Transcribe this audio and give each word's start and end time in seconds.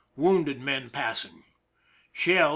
Wounded 0.15 0.59
men 0.59 0.89
passing. 0.89 1.43
Shell 2.11 2.49
S. 2.49 2.49